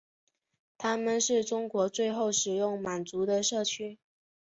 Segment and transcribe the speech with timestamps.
[0.79, 3.99] 他们是中国最后使用满语的社区。